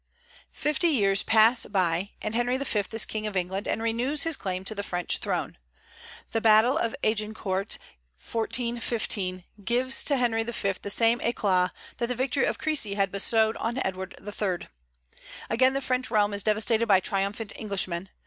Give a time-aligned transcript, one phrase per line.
[0.55, 2.79] Fifty years pass by, and Henry V.
[2.91, 5.59] is king of England, and renews his claim to the French throne.
[6.31, 7.77] The battle of Agincourt
[8.17, 10.71] (1415) gives to Henry V.
[10.81, 14.67] the same éclat that the victory of Crécy had bestowed on Edward III.
[15.51, 18.09] Again the French realm is devastated by triumphant Englishmen.